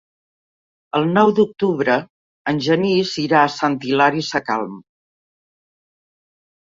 [0.99, 1.97] El nou d'octubre
[2.53, 4.81] en Genís irà a Sant Hilari Sacalm.